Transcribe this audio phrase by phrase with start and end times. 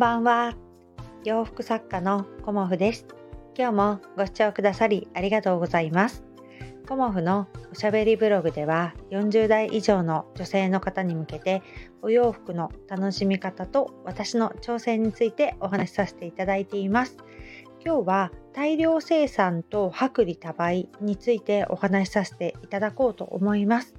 [0.00, 0.54] ばんは。
[1.24, 3.06] 洋服作家のコモフです。
[3.54, 6.24] 今日もご視聴くださりありがとうございます。
[6.88, 11.62] コモフのおしゃべりブログでは40代以上の女性の方に向けて
[12.00, 17.18] お洋服の楽しみ方と私の挑戦についてお話しさせていただいています。
[17.84, 23.94] 今日は大量生産と薄利多売についてお話しさせていただこうと思います。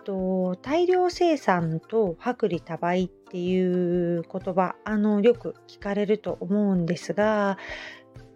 [0.00, 7.58] と大量生産と薄利多売っていう言葉あのよく聞かれると思うんですが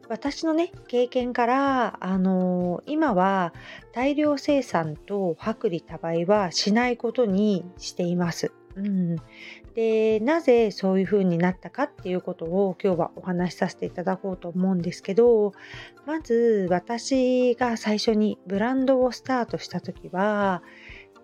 [0.09, 3.53] 私のね経験からあの今は
[3.93, 8.53] 大量生産と薄利多売はしないことにしています。
[8.77, 9.17] うん、
[9.75, 15.53] でなぜそういう風になったかっていうことを今日はお話しさせていただこうと思うんですけど
[16.07, 20.63] まず私が最初にブランドをスタートした時は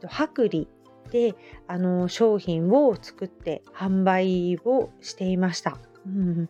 [0.05, 0.69] 薄利
[1.11, 1.35] で
[1.67, 5.79] あの商品を作って販売をしていました。
[6.07, 6.49] うん、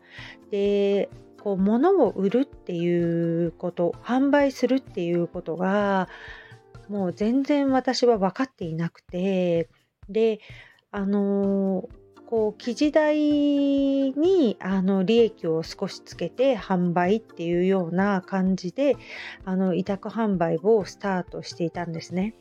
[0.51, 1.09] で
[1.43, 6.09] こう物を売るっていうこと販売するっていうことが
[6.89, 9.69] もう全然私は分かっていなくて
[10.09, 10.41] で
[10.91, 11.89] あの
[12.27, 18.97] こう生地代にあの利益を少しつけて販売っていうような感じで
[19.45, 22.35] あの委託販売をスタートしていたんですね。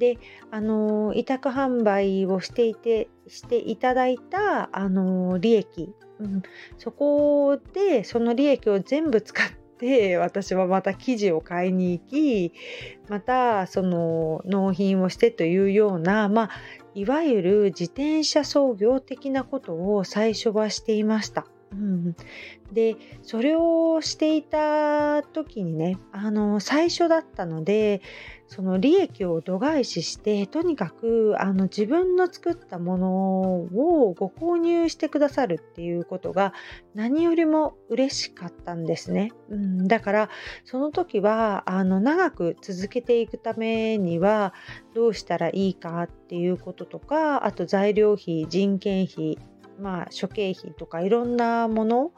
[0.00, 0.18] で
[0.50, 6.42] あの委託販売をしていてしていただいたあの利益、うん、
[6.78, 9.46] そこでその利益を全部使っ
[9.78, 12.52] て 私はまた生地を買いに行き
[13.08, 16.50] またその納品をしてというようなまあ
[16.94, 21.46] いわゆる自転車操業的なことを最初はしていました。
[21.72, 22.16] うん、
[22.72, 28.02] でそれをしていた時にねあの最初だったので
[28.50, 36.52] その利益を度外視してとにかくあの自分の作ったものをご購入してくださるっていうことが
[36.92, 40.30] 何よりも嬉しかったんですね、うん、だから
[40.64, 44.52] その時はあの長く続けていくためには
[44.96, 49.38] どうしたらいいかっていうこととかあと材料費人件費
[49.80, 52.12] まあ、諸経費とかいろんなもの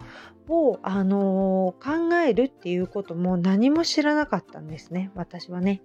[0.53, 5.11] を、あのー、考えるっていうことも何も知らなかったんですね。
[5.15, 5.83] 私はね。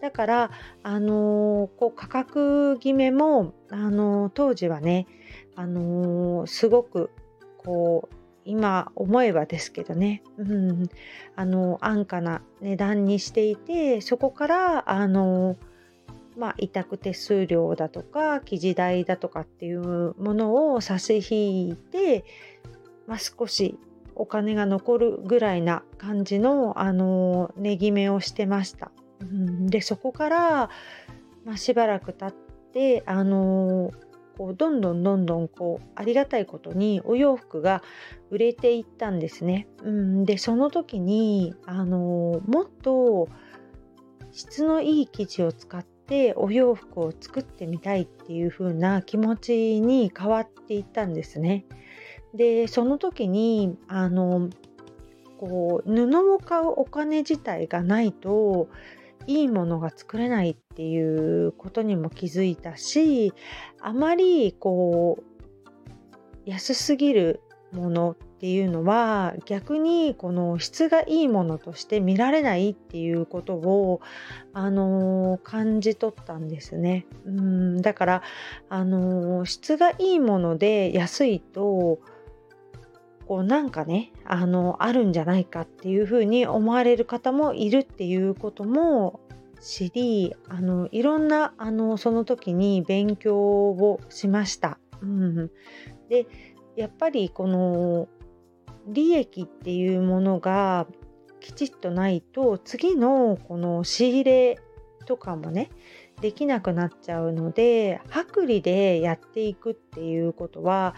[0.00, 0.50] だから、
[0.82, 5.06] あのー、こう価格決めも、あのー、当時はね、
[5.56, 7.10] あのすごく
[7.58, 10.88] こう今思えばですけどね、うん、
[11.36, 15.56] あの安価な値段にしていてそこからあの
[16.38, 22.24] まあ、委託手数料だとか記事代だとかっていうものを差し引いて、
[23.06, 23.78] まあ、少し
[24.20, 28.92] お金が残るぐらいな感じの、あの値決めをしてました。
[29.20, 30.70] うん、でそこから、
[31.44, 32.34] まあ、しばらく経っ
[32.72, 33.90] てあの
[34.38, 37.82] こうどんどんどんどんこうありがたいことにお洋服が
[38.30, 39.68] 売れていったんですね。
[39.82, 43.28] うん、でその時にあのもっと
[44.32, 51.64] 質のいい生地を使ってでお洋服を作ってみたいっていう風な気持ちに変わっていったんですね。
[52.34, 54.50] でその時にあの
[55.38, 58.68] こう布を買うお金自体がないと
[59.26, 63.32] いいものが作れないっていうことにも気づいたし
[63.80, 65.30] あまりこう
[66.46, 67.40] 安すぎる
[67.72, 74.00] ものっていうのは逆にこの質がいいものとして見られないっていうことを、
[74.54, 77.06] あの、感じ取ったんですね。
[77.26, 78.22] うんだから、
[78.70, 82.00] あの、質がいいもので安いと
[83.30, 89.20] こうなんかねあのあるんじゃないかっていうふうに思われる方もいるっていうことも
[89.60, 94.80] 知りあのいろんなあのその時に勉強をしました。
[95.00, 95.50] うん、
[96.08, 96.26] で
[96.74, 98.08] やっぱりこの
[98.88, 100.88] 利益っていうものが
[101.38, 104.58] きちっとないと次のこの仕入れ
[105.06, 105.70] とかもね
[106.20, 110.96] できなくなっちゃうので薄利でやっていくっていうことは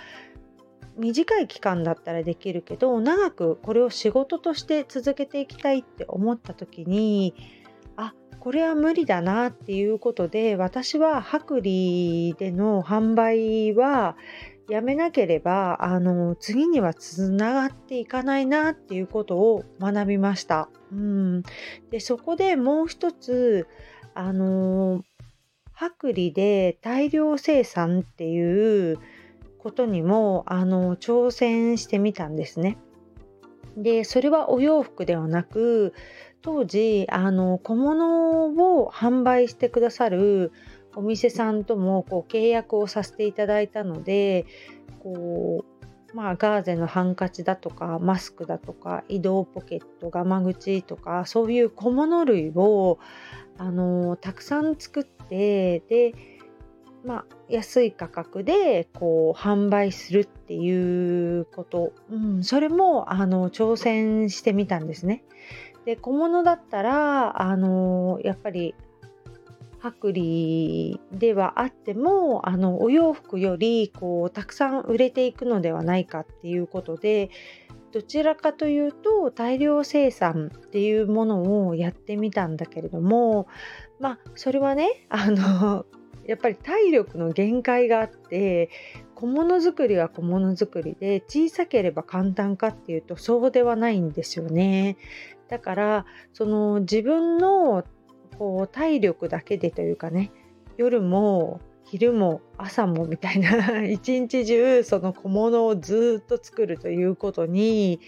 [0.96, 7.34] 短い期間だったらできるけど長くこれを仕事として続けていきたいって思った時に
[7.96, 14.16] あこれは無理だなっていうことで私は薄利での販売は
[14.68, 20.68] やめなければあの次にはつながっていかないなっていうことを学びました。
[20.92, 21.42] うん、
[21.90, 23.66] でそこでもう一つ
[24.14, 25.02] あの
[25.76, 28.98] 薄利で大量生産っていう
[29.62, 32.78] ことにもあの挑戦してみたんですね。
[33.76, 35.94] でそれはお洋服ではなく
[36.42, 40.52] 当時あの小物を販売してくださる
[40.94, 44.44] お店さんともこう契約をさせていただいたので
[45.00, 45.72] こう
[46.14, 52.98] まあ、ガーゼのハンカチだとかマスクだとか移動ポケットガマ口とかそういう小物類を
[53.56, 56.14] あのたくさん作ってで、
[57.04, 65.24] まあ、安い価格でこう販売するっていうこと、うん、それもあの挑戦してみたんですね。
[65.84, 68.74] で小物だったらあのやっぱり
[69.84, 77.30] 薄利ではあってもあのお洋服よりこうたくさん売れていくのではないかっていうことで
[77.90, 83.48] どちらかというと大量生産っていうものをやってみたんだけれども
[83.98, 85.84] まあそれはねあの
[86.26, 88.70] やっぱり体力の限界があって
[89.14, 94.96] 小物作りは小物作りで小さければ簡単かっていうとそうではないんですよね。
[95.48, 97.84] だからその自分の
[98.38, 100.32] こう体力だけでというかね
[100.76, 108.00] 夜も昼も朝もみたいな 一日中その小物をずっと作るということに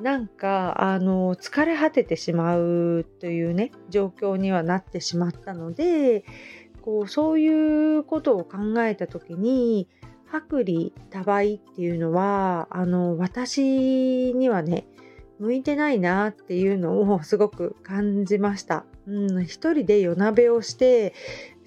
[0.00, 6.24] なんかあの疲れ果ててしまうというね状況にはなってしまったので
[6.82, 9.88] こうそういうことを考えた時に
[10.32, 14.86] 薄利多売っていうのはあの私にはね
[15.38, 18.84] 向いてないなっていうのをすごく感じました。
[19.06, 21.14] うん、一人で夜鍋をして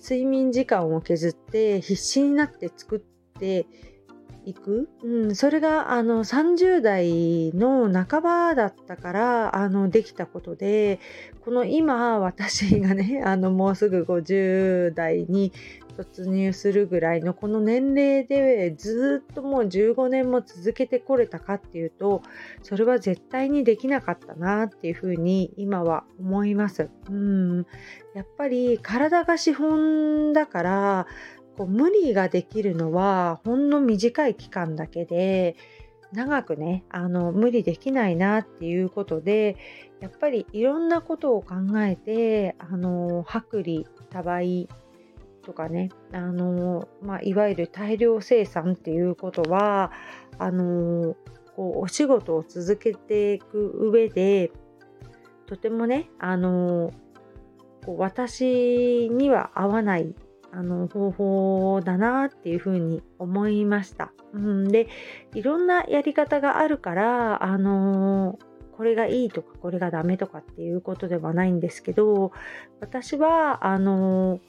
[0.02, 3.66] 睡眠時間を削って必死になって作って
[4.46, 11.00] いく、うん、それがあの30代の半ばだったからあのできたことで
[11.42, 15.52] この今私がね あのもうすぐ50代に
[15.98, 22.24] 突入するぐらいのこの年齢でずっともう15年も続けてこれたかっていうと
[22.64, 26.90] それは絶対にできなかったなっていうふうに今は思います。
[27.10, 27.66] うん
[28.16, 31.08] やっぱり体が資本だから
[31.58, 35.56] こう無理ができるのはほんの短い期間だけで
[36.12, 39.58] 長くねあの無理できないなっていうことで
[40.00, 44.70] やっぱりいろんなことを考えてあの薄利多売
[45.44, 49.92] とかねあの、まあ、いわゆる大量生産っていうことは
[50.38, 51.16] あの
[51.56, 54.52] こうお仕事を続けていく上で
[55.46, 56.92] とてもねあの
[57.86, 60.16] こう私には合わない
[60.56, 64.14] あの方法だなっていうふうに思いました。
[64.34, 64.88] うん、で
[65.34, 68.38] いろんなやり方があるからあの
[68.78, 72.32] これがいいとかこれがダメとかっていうことではないんですけど
[72.80, 74.40] 私はあの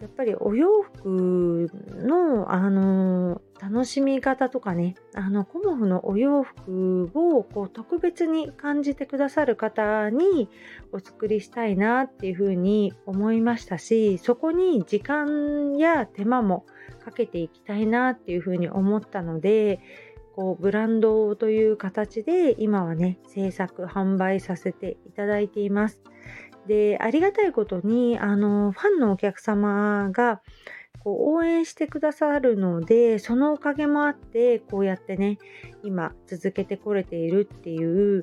[0.00, 10.48] やっぱりお洋服の、あの楽しみ方とかねあのコモフのお洋服をこう特別に感じてくださる方に
[10.92, 16.64] お作りしたいなっていうふうに思いましたしそこに時間や手間も
[17.04, 19.80] かけていきたいなっていうふうに思ったので
[20.34, 26.00] こうブランドという形で今はね制作販売させていただいています。
[26.66, 30.40] でありがたいことにあのファンのお客様が
[31.02, 35.38] こう応援してくださるのでそのおかげもあってこうやってね
[35.82, 38.22] 今続けてこれているっていう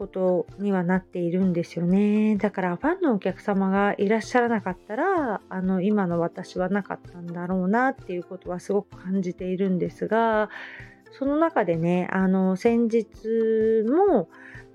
[0.00, 2.36] ことにはなっているんですよね。
[2.36, 10.48] だからファンのお客様がいらっしゃらなかったらあの今の私はなかったんだろうなっていうことはすごく感じているんですが
[11.12, 13.04] その中でねあの先日
[13.86, 14.30] も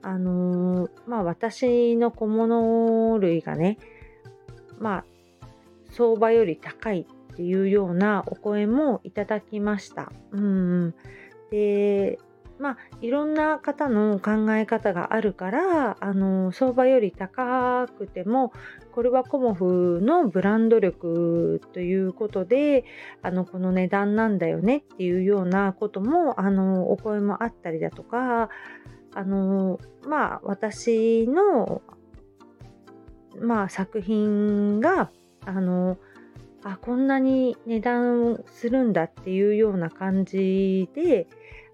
[0.06, 3.80] あのー、まあ私の小物類がね、
[4.80, 5.06] まあ
[5.92, 10.12] 相場より高いっていうようなお声もいただきました。
[10.32, 10.94] うん、
[11.50, 12.20] で、
[12.60, 18.54] まあいろんな方の考え方があるから、あの相場より高くても
[18.92, 22.86] これはコモフのブランド力ということで
[23.24, 28.50] あのこの値段なんだよねっていうようなこともあのお声もあったりだとか
[29.16, 31.82] あのまあ私の
[33.40, 35.10] まあ作品が
[35.46, 35.98] あの
[36.64, 41.28] あこんなに値段するんだっていうような感じで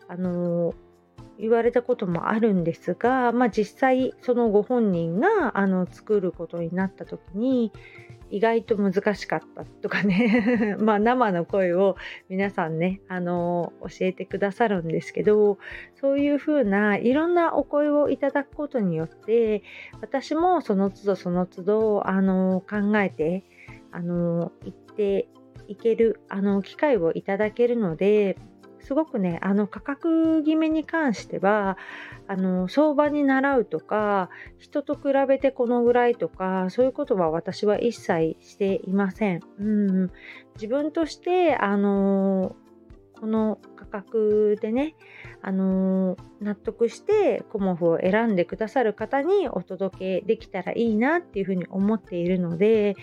[0.08, 0.76] あの
[1.40, 7.72] 言われたこともあるんですが、まあ、実際そのご本人があの作ることになった時に
[8.32, 10.78] 意外と難しかったとかね。
[10.80, 11.98] まあ生の声を
[12.30, 15.60] 皆さんねあの教えてくださるんですけど
[15.96, 19.64] そういうふうないろんなお声をいただくことによって
[20.02, 23.44] 私もその都度その都度あの考えて
[23.92, 25.28] あの言って
[25.68, 28.38] いけるあの機会をいただけるので
[28.82, 31.78] すごくねあの価格決めに関しては
[32.28, 39.42] あの相場に習うとか人と比べてこのぐらいとかそういうことは私は一切していません。
[39.60, 40.12] うん、
[40.56, 42.56] 自分としてあの
[43.22, 44.96] この価格でね、
[45.44, 52.96] あの、納得してコモフを選んでくださる方にお届けできたらいいなっていうふうに思っているので、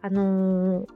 [0.00, 0.86] あの、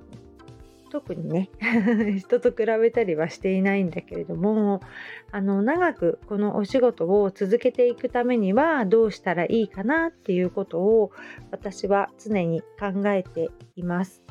[0.93, 1.49] 特にね
[2.21, 4.81] 人と比べたりはしていないんだけれども
[5.31, 11.11] あの長くこのお仕事を続けていくためにはどうしたらいいかなっていうことを
[11.51, 14.23] 私は常に考えています。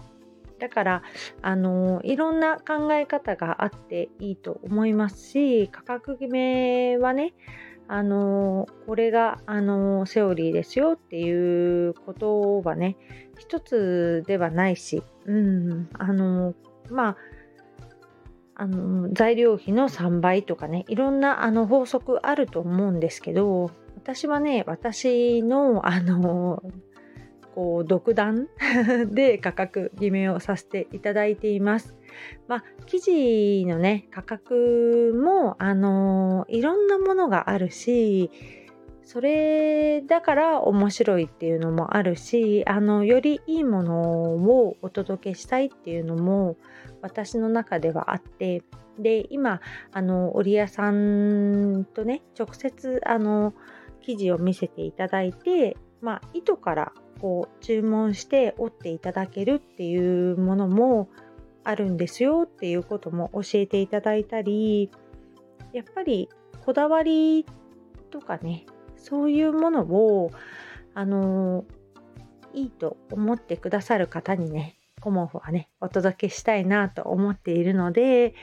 [0.59, 1.03] だから
[1.41, 7.33] あのいろんな考え方があっていいと思いますし価格決めはね
[7.87, 12.97] あのこれがあのセオリーですよっていうことはね
[13.41, 16.53] 一つではないし、うん、あの
[16.91, 17.17] まあ
[18.53, 26.61] あの材料費の3倍とかねいろんなあの法則あると思うんですけど私はね私のあの
[27.55, 28.47] こう独断
[29.09, 31.95] で価格決めをさせていただいています。
[32.47, 38.29] まあ、生地のね価格もあのいろんなものがあるし
[39.03, 46.55] それだから面白いっていうのもあるしあのよりいいものをお届けしたいっていうのも
[47.01, 48.63] 私の中ではあって
[48.99, 53.53] で今あの織屋さんとね直接あの
[54.01, 61.09] 生地を見せていただいて、まあ、糸からこう注文して折っていただけるっていうものも
[61.63, 64.89] あるんですよっていうことも教えていただいたり
[65.73, 66.29] やっぱり
[66.65, 67.45] こだわり
[68.09, 68.65] とかね
[69.01, 70.31] そういうものを
[70.93, 71.65] あの
[72.53, 78.35] いいと思ってくださる方にねコモフはねお届けしたいなと思っているので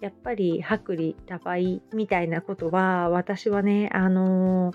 [0.00, 4.72] やっぱり薄利多売みたいなことは私はねあの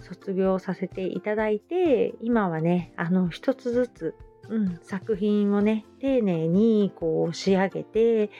[0.00, 4.14] 卒業させていただいて今はねあの一つずつ
[4.48, 8.30] うん、作品をね丁寧にこう仕上げて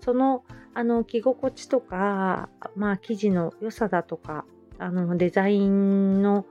[0.00, 0.44] その
[0.74, 4.44] あの着心地とか、まあ、生地の良さだとか
[4.78, 6.46] あのデザインの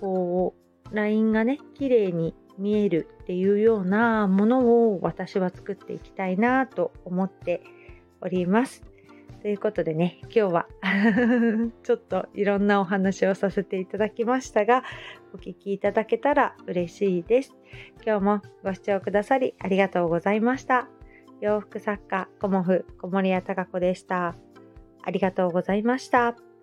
[0.00, 0.54] こ
[0.90, 7.62] うラインがね綺麗に見えるっていうようなものを私は作っていきたいなと思って
[8.20, 8.84] おります。
[9.42, 10.66] ということでね、今日は
[11.82, 14.84] ちょっといろんなお話をさせていただきましたが、
[15.34, 17.54] お聴きいただけたら嬉しいです。
[18.06, 20.88] 今日もご視聴くださりありがとうございました。
[21.42, 24.34] 洋服作家、コモフ、小森屋隆子でした。
[25.02, 26.53] ありがとうございました。